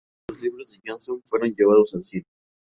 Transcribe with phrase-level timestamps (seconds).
[0.25, 2.25] Tres de los libros de Johnston fueron llevados al cine.